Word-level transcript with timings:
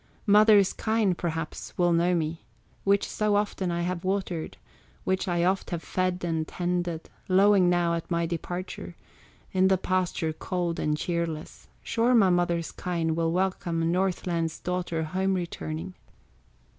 "Mother's 0.25 0.73
kine 0.73 1.13
perhaps 1.13 1.77
will 1.77 1.93
know 1.93 2.15
me, 2.15 2.43
Which 2.83 3.07
so 3.07 3.35
often 3.35 3.69
I 3.69 3.83
have 3.83 4.03
watered, 4.03 4.57
Which 5.03 5.27
I 5.27 5.43
oft 5.43 5.69
have 5.69 5.83
fed 5.83 6.23
and 6.23 6.47
tended, 6.47 7.07
Lowing 7.29 7.69
now 7.69 7.93
at 7.93 8.09
my 8.09 8.25
departure, 8.25 8.95
In 9.51 9.67
the 9.67 9.77
pasture 9.77 10.33
cold 10.33 10.79
and 10.79 10.97
cheerless; 10.97 11.67
Sure 11.83 12.15
my 12.15 12.31
mother's 12.31 12.71
kine 12.71 13.13
will 13.13 13.31
welcome 13.31 13.91
Northland's 13.91 14.57
daughter 14.57 15.03
home 15.03 15.35
returning. 15.35 15.93